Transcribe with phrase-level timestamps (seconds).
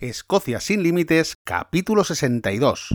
[0.00, 2.88] Escocia sin Límites, capítulo 62.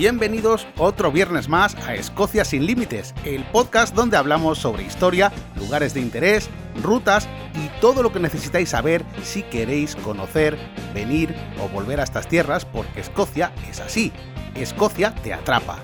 [0.00, 5.92] Bienvenidos otro viernes más a Escocia sin Límites, el podcast donde hablamos sobre historia, lugares
[5.92, 6.48] de interés,
[6.82, 10.56] rutas y todo lo que necesitáis saber si queréis conocer,
[10.94, 14.10] venir o volver a estas tierras, porque Escocia es así.
[14.54, 15.78] Escocia te atrapa.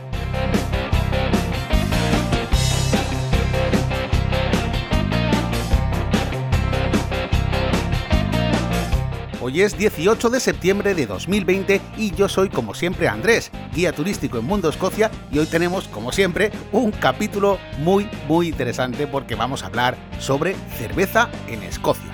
[9.47, 14.39] Hoy es 18 de septiembre de 2020 y yo soy como siempre Andrés, guía turístico
[14.39, 19.63] en Mundo Escocia y hoy tenemos como siempre un capítulo muy muy interesante porque vamos
[19.63, 22.11] a hablar sobre cerveza en Escocia.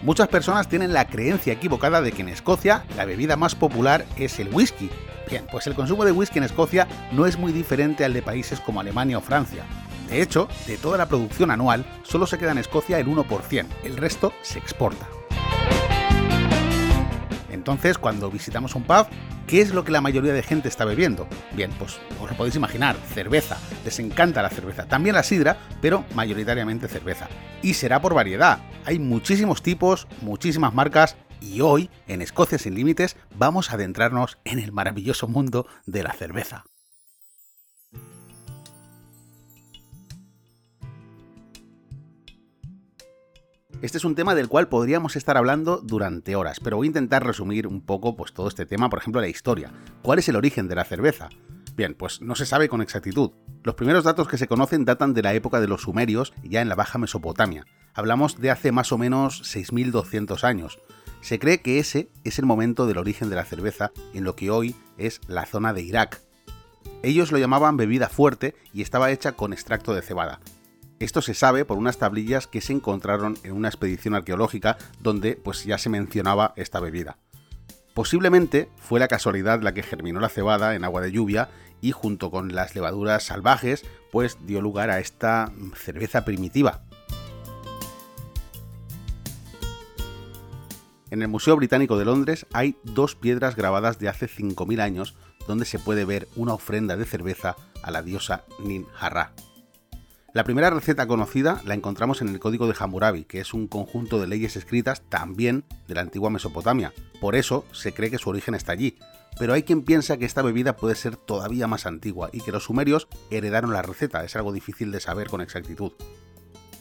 [0.00, 4.38] Muchas personas tienen la creencia equivocada de que en Escocia la bebida más popular es
[4.38, 4.88] el whisky,
[5.28, 8.60] Bien, pues el consumo de whisky en Escocia no es muy diferente al de países
[8.60, 9.64] como Alemania o Francia.
[10.08, 13.96] De hecho, de toda la producción anual, solo se queda en Escocia el 1%, el
[13.96, 15.08] resto se exporta.
[17.50, 19.06] Entonces, cuando visitamos un pub,
[19.46, 21.26] ¿qué es lo que la mayoría de gente está bebiendo?
[21.52, 23.56] Bien, pues os lo podéis imaginar, cerveza.
[23.86, 24.84] Les encanta la cerveza.
[24.86, 27.26] También la sidra, pero mayoritariamente cerveza.
[27.62, 28.58] Y será por variedad.
[28.84, 34.58] Hay muchísimos tipos, muchísimas marcas y hoy, en Escocia sin Límites, vamos a adentrarnos en
[34.58, 36.64] el maravilloso mundo de la cerveza.
[43.82, 47.26] Este es un tema del cual podríamos estar hablando durante horas, pero voy a intentar
[47.26, 49.72] resumir un poco pues, todo este tema, por ejemplo, la historia.
[50.00, 51.28] ¿Cuál es el origen de la cerveza?
[51.76, 53.32] Bien, pues no se sabe con exactitud.
[53.62, 56.70] Los primeros datos que se conocen datan de la época de los sumerios, ya en
[56.70, 57.66] la Baja Mesopotamia.
[57.92, 60.78] Hablamos de hace más o menos 6.200 años.
[61.24, 64.50] Se cree que ese es el momento del origen de la cerveza en lo que
[64.50, 66.20] hoy es la zona de Irak.
[67.02, 70.40] Ellos lo llamaban bebida fuerte y estaba hecha con extracto de cebada.
[70.98, 75.64] Esto se sabe por unas tablillas que se encontraron en una expedición arqueológica donde pues
[75.64, 77.16] ya se mencionaba esta bebida.
[77.94, 81.48] Posiblemente fue la casualidad la que germinó la cebada en agua de lluvia
[81.80, 86.84] y junto con las levaduras salvajes pues dio lugar a esta cerveza primitiva,
[91.14, 95.14] En el Museo Británico de Londres hay dos piedras grabadas de hace 5.000 años
[95.46, 97.54] donde se puede ver una ofrenda de cerveza
[97.84, 98.84] a la diosa Nin.
[100.32, 104.20] La primera receta conocida la encontramos en el Código de Hammurabi, que es un conjunto
[104.20, 106.92] de leyes escritas también de la antigua Mesopotamia.
[107.20, 108.98] Por eso se cree que su origen está allí.
[109.38, 112.64] Pero hay quien piensa que esta bebida puede ser todavía más antigua y que los
[112.64, 114.24] sumerios heredaron la receta.
[114.24, 115.92] Es algo difícil de saber con exactitud.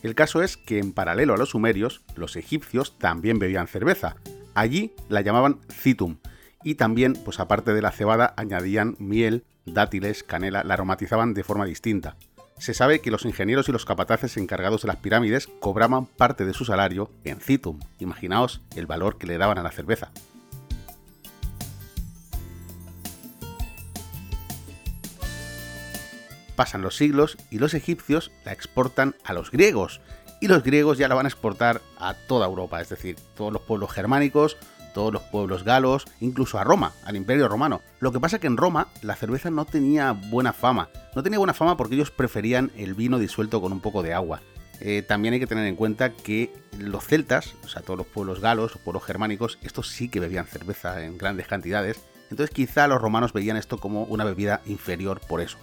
[0.04, 4.18] El caso es que en paralelo a los sumerios, los egipcios también bebían cerveza.
[4.54, 6.18] Allí la llamaban citum
[6.62, 11.66] y también, pues aparte de la cebada, añadían miel, dátiles, canela, la aromatizaban de forma
[11.66, 12.18] distinta.
[12.58, 16.54] Se sabe que los ingenieros y los capataces encargados de las pirámides cobraban parte de
[16.54, 17.80] su salario en citum.
[18.00, 20.12] Imaginaos el valor que le daban a la cerveza.
[26.64, 30.00] Pasan los siglos y los egipcios la exportan a los griegos.
[30.40, 33.64] Y los griegos ya la van a exportar a toda Europa, es decir, todos los
[33.64, 34.56] pueblos germánicos,
[34.94, 37.82] todos los pueblos galos, incluso a Roma, al Imperio Romano.
[38.00, 40.88] Lo que pasa que en Roma la cerveza no tenía buena fama.
[41.14, 44.40] No tenía buena fama porque ellos preferían el vino disuelto con un poco de agua.
[44.80, 48.40] Eh, también hay que tener en cuenta que los celtas, o sea, todos los pueblos
[48.40, 52.00] galos, pueblos germánicos, estos sí que bebían cerveza en grandes cantidades.
[52.32, 55.58] Entonces quizá los romanos veían esto como una bebida inferior por eso.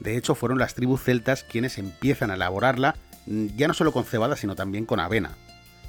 [0.00, 2.96] De hecho, fueron las tribus celtas quienes empiezan a elaborarla
[3.26, 5.36] mm, ya no solo con cebada, sino también con avena.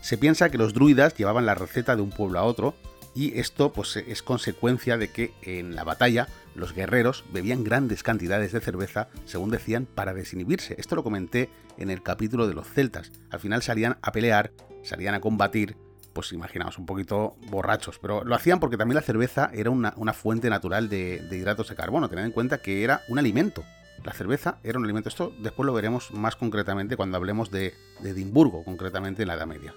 [0.01, 2.75] Se piensa que los druidas llevaban la receta de un pueblo a otro,
[3.18, 8.51] y esto pues, es consecuencia de que en la batalla los guerreros bebían grandes cantidades
[8.51, 10.75] de cerveza, según decían, para desinhibirse.
[10.77, 11.50] Esto lo comenté
[11.80, 13.12] en el capítulo de los celtas.
[13.31, 14.51] Al final salían a pelear,
[14.83, 15.75] salían a combatir,
[16.13, 20.50] pues imaginaos, un poquito borrachos, pero lo hacían porque también la cerveza era una, fuente
[20.51, 22.10] natural de, de hidratos de carbono.
[22.10, 23.63] Tened en cuenta que era un alimento,
[24.04, 25.10] la cerveza era un alimento.
[25.10, 27.74] Esto después lo veremos más concretamente cuando hablemos de,
[28.04, 29.74] Edimburgo, concretamente en la Edad Media.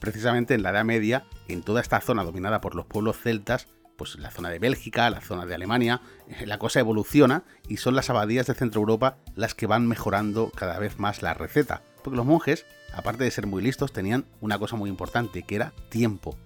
[0.00, 4.18] Precisamente en la Edad Media, en toda esta zona dominada por los pueblos celtas, pues
[4.18, 8.10] la zona de Bélgica, la zona de Alemania, eh, la cosa evoluciona y son las
[8.10, 11.82] abadías de Centro Europa las que van mejorando cada vez más la receta.
[12.02, 15.72] Porque los monjes, aparte de ser muy listos, tenían una cosa muy importante, que era
[15.88, 16.36] tiempo.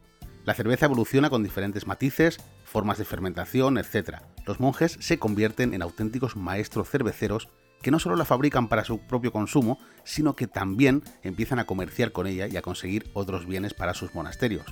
[0.44, 2.38] La cerveza evoluciona con diferentes matices,
[2.68, 4.18] formas de fermentación, etc.
[4.46, 7.48] Los monjes se convierten en auténticos maestros cerveceros
[7.82, 12.12] que no solo la fabrican para su propio consumo, sino que también empiezan a comerciar
[12.12, 14.66] con ella y a conseguir otros bienes para sus monasterios.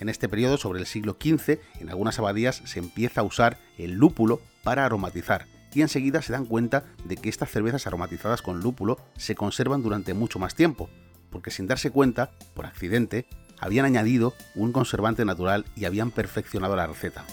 [0.00, 3.92] En este periodo, sobre el siglo XV, en algunas abadías se empieza a usar el
[3.92, 8.98] lúpulo para aromatizar, y enseguida se dan cuenta de que estas cervezas aromatizadas con lúpulo
[9.16, 10.90] se conservan durante mucho más tiempo,
[11.30, 13.26] porque sin darse cuenta, por accidente,
[13.62, 17.24] habían añadido un conservante natural y habían perfeccionado la receta.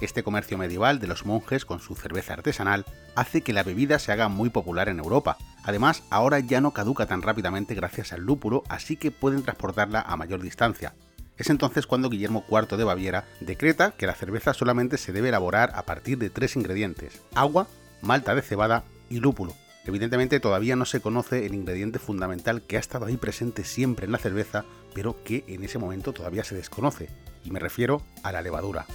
[0.00, 2.84] Este comercio medieval de los monjes con su cerveza artesanal
[3.16, 5.36] hace que la bebida se haga muy popular en Europa.
[5.64, 10.16] Además, ahora ya no caduca tan rápidamente gracias al lúpulo, así que pueden transportarla a
[10.16, 10.94] mayor distancia.
[11.36, 15.72] Es entonces cuando Guillermo IV de Baviera decreta que la cerveza solamente se debe elaborar
[15.74, 17.66] a partir de tres ingredientes, agua,
[18.02, 19.54] malta de cebada y lúpulo.
[19.86, 24.12] Evidentemente todavía no se conoce el ingrediente fundamental que ha estado ahí presente siempre en
[24.12, 24.64] la cerveza,
[24.94, 27.10] pero que en ese momento todavía se desconoce,
[27.44, 28.86] y me refiero a la levadura.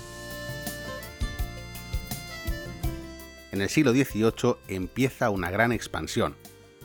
[3.52, 6.36] En el siglo XVIII empieza una gran expansión.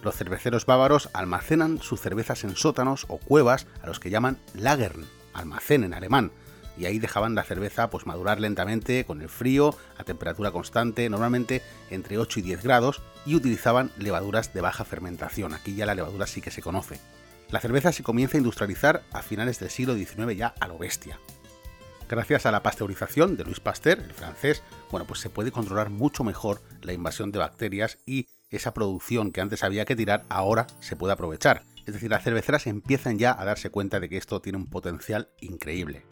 [0.03, 5.07] Los cerveceros bávaros almacenan sus cervezas en sótanos o cuevas a los que llaman Lagern,
[5.33, 6.31] almacén en alemán,
[6.77, 11.63] y ahí dejaban la cerveza pues madurar lentamente con el frío a temperatura constante, normalmente
[11.91, 15.55] entre 8 y 10 grados, y utilizaban levaduras de baja fermentación.
[15.55, 16.99] Aquí ya la levadura sí que se conoce.
[17.51, 21.19] La cerveza se comienza a industrializar a finales del siglo XIX ya a lo bestia.
[22.09, 26.23] Gracias a la pasteurización de Louis Pasteur, el francés, bueno, pues se puede controlar mucho
[26.23, 30.97] mejor la invasión de bacterias y esa producción que antes había que tirar ahora se
[30.97, 31.65] puede aprovechar.
[31.87, 35.29] Es decir, las cerveceras empiezan ya a darse cuenta de que esto tiene un potencial
[35.41, 36.05] increíble.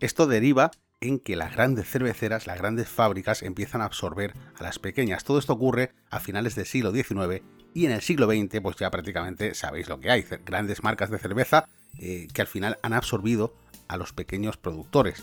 [0.00, 0.70] Esto deriva
[1.00, 5.24] en que las grandes cerveceras, las grandes fábricas empiezan a absorber a las pequeñas.
[5.24, 7.42] Todo esto ocurre a finales del siglo XIX
[7.74, 11.18] y en el siglo XX pues ya prácticamente sabéis lo que hay, grandes marcas de
[11.18, 13.54] cerveza eh, que al final han absorbido
[13.88, 15.22] a los pequeños productores.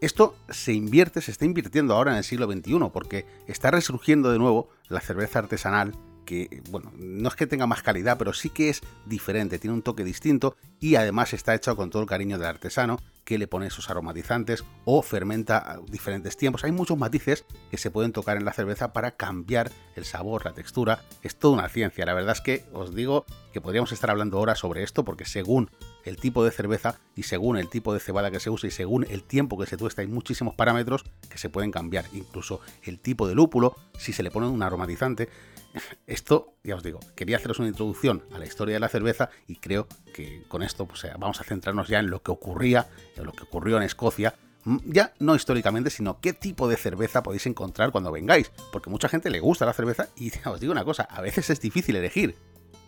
[0.00, 4.38] Esto se invierte, se está invirtiendo ahora en el siglo XXI porque está resurgiendo de
[4.38, 5.94] nuevo la cerveza artesanal
[6.30, 9.82] que, bueno, no es que tenga más calidad, pero sí que es diferente, tiene un
[9.82, 13.66] toque distinto y además está hecho con todo el cariño del artesano que le pone
[13.66, 16.62] esos aromatizantes o fermenta a diferentes tiempos.
[16.62, 20.52] Hay muchos matices que se pueden tocar en la cerveza para cambiar el sabor, la
[20.52, 21.02] textura.
[21.22, 22.06] Es toda una ciencia.
[22.06, 25.70] La verdad es que os digo que podríamos estar hablando ahora sobre esto porque según
[26.04, 29.06] el tipo de cerveza y según el tipo de cebada que se usa y según
[29.08, 32.06] el tiempo que se tuesta hay muchísimos parámetros que se pueden cambiar.
[32.12, 35.28] Incluso el tipo de lúpulo, si se le pone un aromatizante.
[36.06, 39.56] Esto, ya os digo, quería haceros una introducción a la historia de la cerveza y
[39.56, 43.32] creo que con esto pues, vamos a centrarnos ya en lo que ocurría, en lo
[43.32, 47.92] que ocurrió en Escocia, mm, ya no históricamente, sino qué tipo de cerveza podéis encontrar
[47.92, 51.20] cuando vengáis, porque mucha gente le gusta la cerveza y os digo una cosa, a
[51.20, 52.34] veces es difícil elegir.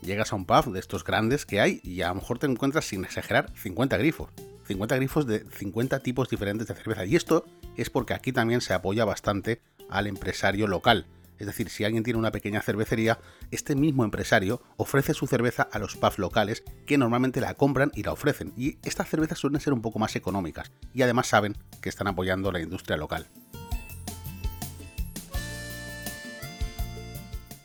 [0.03, 2.87] Llegas a un pub de estos grandes que hay y a lo mejor te encuentras,
[2.87, 4.31] sin exagerar, 50 grifos.
[4.67, 7.05] 50 grifos de 50 tipos diferentes de cerveza.
[7.05, 7.45] Y esto
[7.77, 11.07] es porque aquí también se apoya bastante al empresario local.
[11.39, 13.21] Es decir, si alguien tiene una pequeña cervecería,
[13.51, 18.03] este mismo empresario ofrece su cerveza a los pubs locales que normalmente la compran y
[18.03, 18.53] la ofrecen.
[18.57, 22.51] Y estas cervezas suelen ser un poco más económicas y además saben que están apoyando
[22.51, 23.29] la industria local.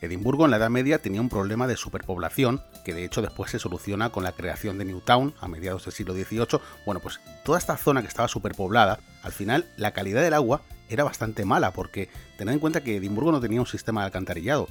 [0.02, 3.60] Edimburgo en la Edad Media tenía un problema de superpoblación que de hecho después se
[3.60, 6.60] soluciona con la creación de Newtown a mediados del siglo XVIII.
[6.86, 11.04] Bueno, pues toda esta zona que estaba superpoblada, al final la calidad del agua era
[11.04, 14.68] bastante mala porque tened en cuenta que Edimburgo no tenía un sistema de alcantarillado.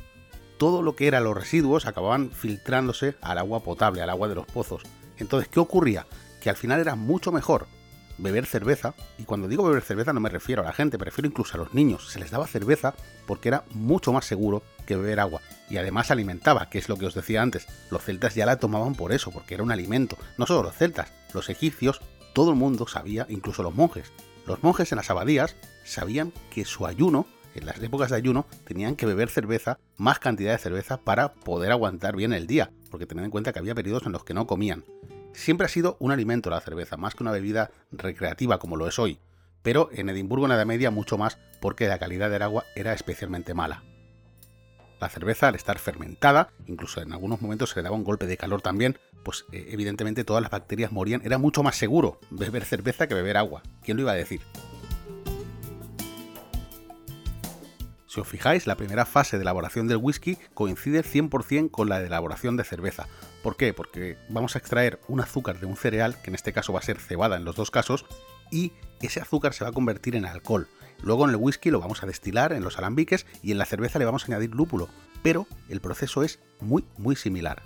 [0.59, 4.47] Todo lo que eran los residuos acababan filtrándose al agua potable, al agua de los
[4.47, 4.83] pozos.
[5.19, 6.07] Entonces, ¿qué ocurría?
[6.41, 7.67] Que al final era mucho mejor
[8.19, 11.29] beber cerveza, y cuando digo beber cerveza no me refiero a la gente, me refiero
[11.29, 12.95] incluso a los niños, se les daba cerveza
[13.27, 17.07] porque era mucho más seguro que beber agua, y además alimentaba, que es lo que
[17.07, 20.47] os decía antes, los celtas ya la tomaban por eso, porque era un alimento, no
[20.47, 22.01] solo los celtas, los egipcios,
[22.33, 24.13] todo el mundo sabía, incluso los monjes,
[24.47, 28.97] los monjes en las abadías sabían que su ayuno, en las épocas de ayuno, tenían
[28.97, 33.25] que beber cerveza, más cantidad de cerveza para poder aguantar bien el día, porque tened
[33.25, 34.85] en cuenta que había periodos en los que no comían.
[35.37, 38.99] Siempre ha sido un alimento la cerveza, más que una bebida recreativa como lo es
[38.99, 39.21] hoy,
[39.63, 42.95] pero en Edimburgo en la Edad Media mucho más porque la calidad del agua era
[42.95, 43.85] especialmente mala.
[44.99, 48.39] La cerveza, al estar fermentada, incluso en algunos momentos se le daba un golpe de
[48.39, 51.21] calor también, pues eh, evidentemente todas las bacterias morían.
[51.23, 53.63] Era mucho más seguro beber cerveza que beber agua.
[53.85, 54.41] ¿Quién lo iba a decir?
[58.07, 62.07] Si os fijáis, la primera fase de elaboración del whisky coincide 100% con la de
[62.07, 63.07] elaboración de cerveza.
[63.47, 63.73] ¿Por qué?
[63.73, 66.83] Porque vamos a extraer un azúcar de un cereal, que en este caso va a
[66.83, 68.05] ser cebada en los dos casos,
[68.51, 70.67] y ese azúcar se va a convertir en alcohol.
[71.01, 74.01] Luego en el whisky lo vamos a destilar en los alambiques y en la cerveza
[74.01, 74.89] le vamos a añadir lúpulo,
[75.23, 77.63] pero el proceso es muy muy similar.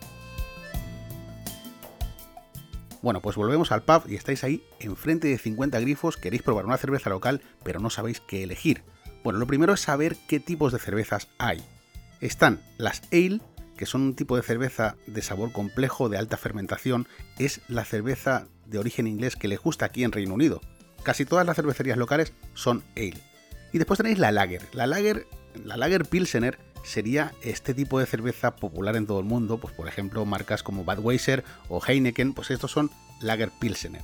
[3.01, 6.77] Bueno, pues volvemos al pub y estáis ahí enfrente de 50 grifos, queréis probar una
[6.77, 8.83] cerveza local, pero no sabéis qué elegir.
[9.25, 11.65] Bueno, lo primero es saber qué tipos de cervezas hay.
[12.21, 13.41] Están las ale,
[13.81, 17.09] que son un tipo de cerveza de sabor complejo, de alta fermentación,
[17.39, 20.61] es la cerveza de origen inglés que le gusta aquí en Reino Unido.
[21.03, 23.17] Casi todas las cervecerías locales son ale.
[23.73, 24.61] Y después tenéis la lager.
[24.75, 25.27] La lager,
[25.65, 29.89] la lager pilsener sería este tipo de cerveza popular en todo el mundo, pues por
[29.89, 32.91] ejemplo marcas como Budweiser o Heineken, pues estos son
[33.23, 34.03] lager pilsener.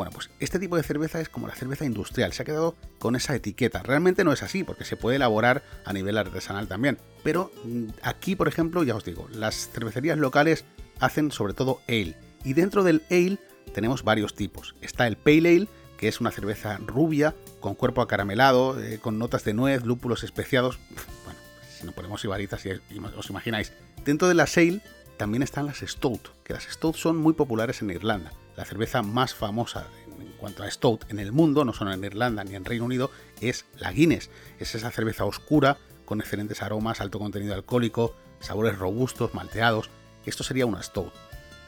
[0.00, 3.16] Bueno, pues este tipo de cerveza es como la cerveza industrial, se ha quedado con
[3.16, 3.82] esa etiqueta.
[3.82, 6.96] Realmente no es así, porque se puede elaborar a nivel artesanal también.
[7.22, 10.64] Pero mm, aquí, por ejemplo, ya os digo, las cervecerías locales
[11.00, 12.16] hacen sobre todo ale.
[12.44, 13.36] Y dentro del ale
[13.74, 14.74] tenemos varios tipos.
[14.80, 19.44] Está el Pale Ale, que es una cerveza rubia, con cuerpo acaramelado, eh, con notas
[19.44, 20.78] de nuez, lúpulos especiados.
[21.26, 21.38] Bueno,
[21.78, 23.74] si no ponemos ibaritas, si os imagináis.
[24.02, 24.80] Dentro de la ale
[25.18, 28.32] también están las Stout, que las Stout son muy populares en Irlanda.
[28.60, 29.86] La cerveza más famosa
[30.20, 33.10] en cuanto a Stout en el mundo, no solo en Irlanda ni en Reino Unido,
[33.40, 34.28] es la Guinness.
[34.58, 39.88] Es esa cerveza oscura, con excelentes aromas, alto contenido alcohólico, sabores robustos, malteados.
[40.26, 41.10] Esto sería una Stout.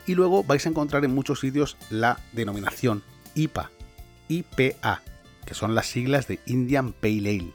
[0.07, 3.03] Y luego vais a encontrar en muchos sitios la denominación
[3.35, 3.71] IPA,
[4.29, 5.01] IPA,
[5.47, 7.55] que son las siglas de Indian Pale Ale.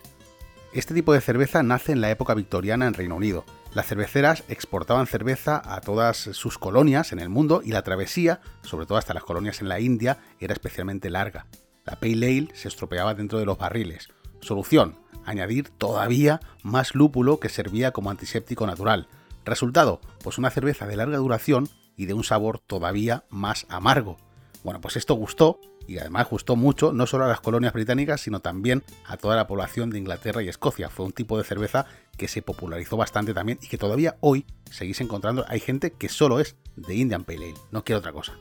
[0.74, 5.08] Este tipo de cerveza nace en la época victoriana en Reino Unido las cerveceras exportaban
[5.08, 9.24] cerveza a todas sus colonias en el mundo y la travesía, sobre todo hasta las
[9.24, 11.46] colonias en la India, era especialmente larga.
[11.86, 14.10] La Pale Ale se estropeaba dentro de los barriles.
[14.42, 19.08] Solución, añadir todavía más lúpulo que servía como antiséptico natural.
[19.46, 24.18] Resultado, pues una cerveza de larga duración y de un sabor todavía más amargo.
[24.64, 28.42] Bueno, pues esto gustó y además gustó mucho no solo a las colonias británicas, sino
[28.42, 30.90] también a toda la población de Inglaterra y Escocia.
[30.90, 31.86] Fue un tipo de cerveza
[32.18, 35.46] que se popularizó bastante también y que todavía hoy seguís encontrando.
[35.48, 38.34] Hay gente que solo es de Indian Pale Ale, no quiere otra cosa.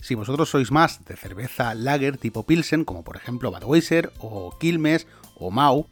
[0.00, 5.06] Si vosotros sois más de cerveza lager tipo Pilsen, como por ejemplo Budweiser o Quilmes
[5.36, 5.88] o Mau,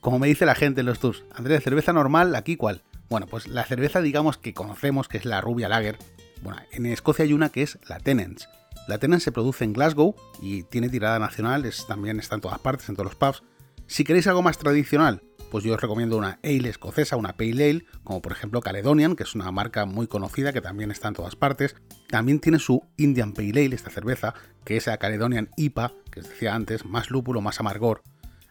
[0.00, 2.82] como me dice la gente en los tours, Andrés, cerveza normal, ¿aquí cuál?
[3.08, 5.98] Bueno, pues la cerveza digamos que conocemos que es la rubia lager.
[6.42, 8.48] Bueno, en Escocia hay una que es la Tenants
[8.86, 12.58] la Tennant se produce en Glasgow y tiene tirada nacional, es, también está en todas
[12.58, 13.42] partes, en todos los pubs.
[13.86, 17.86] Si queréis algo más tradicional, pues yo os recomiendo una ale escocesa, una pale ale,
[18.04, 21.36] como por ejemplo Caledonian, que es una marca muy conocida que también está en todas
[21.36, 21.76] partes.
[22.08, 24.34] También tiene su Indian Pale Ale, esta cerveza,
[24.64, 28.02] que es la Caledonian IPA, que os decía antes, más lúpulo, más amargor.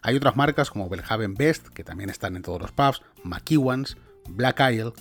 [0.02, 3.96] Hay otras marcas como Belhaven Best, que también están en todos los pubs, McEwan's,
[4.28, 4.92] Black Isle,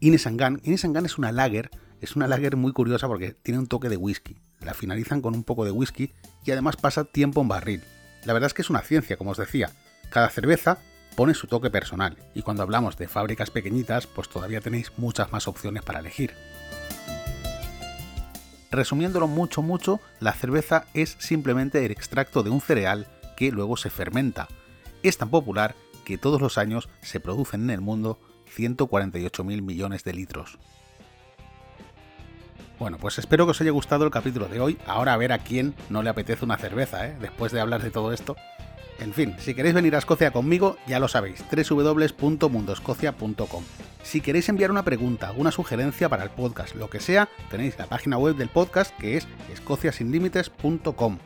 [0.00, 0.60] Ines Gun.
[0.64, 1.70] Es una lager,
[2.00, 5.44] es una lager muy curiosa porque tiene un toque de whisky la finalizan con un
[5.44, 6.12] poco de whisky
[6.44, 7.82] y además pasa tiempo en barril.
[8.24, 9.70] La verdad es que es una ciencia, como os decía.
[10.10, 10.78] Cada cerveza
[11.16, 15.48] pone su toque personal y cuando hablamos de fábricas pequeñitas, pues todavía tenéis muchas más
[15.48, 16.34] opciones para elegir.
[18.70, 23.06] Resumiéndolo mucho mucho, la cerveza es simplemente el extracto de un cereal
[23.36, 24.48] que luego se fermenta.
[25.02, 28.18] Es tan popular que todos los años se producen en el mundo
[28.56, 30.58] 148.000 millones de litros.
[32.78, 34.78] Bueno, pues espero que os haya gustado el capítulo de hoy.
[34.86, 37.16] Ahora a ver a quién no le apetece una cerveza, ¿eh?
[37.20, 38.36] después de hablar de todo esto.
[39.00, 43.64] En fin, si queréis venir a Escocia conmigo, ya lo sabéis, www.mundoscocia.com.
[44.02, 47.86] Si queréis enviar una pregunta, una sugerencia para el podcast, lo que sea, tenéis la
[47.86, 51.18] página web del podcast que es escociasinlimites.com.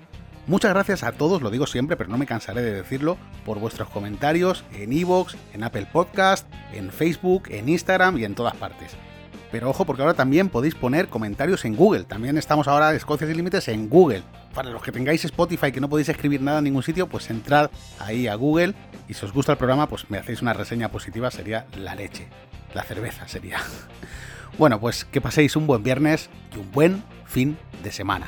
[0.46, 3.90] Muchas gracias a todos, lo digo siempre, pero no me cansaré de decirlo, por vuestros
[3.90, 8.96] comentarios en iVoox, en Apple Podcast, en Facebook, en Instagram y en todas partes.
[9.50, 12.04] Pero ojo, porque ahora también podéis poner comentarios en Google.
[12.04, 14.22] También estamos ahora, Escocia Sin Límites, en Google.
[14.54, 17.70] Para los que tengáis Spotify que no podéis escribir nada en ningún sitio, pues entrad
[17.98, 18.74] ahí a Google
[19.08, 22.28] y si os gusta el programa, pues me hacéis una reseña positiva, sería la leche.
[22.74, 23.58] La cerveza sería.
[24.56, 28.26] Bueno, pues que paséis un buen viernes y un buen fin de semana.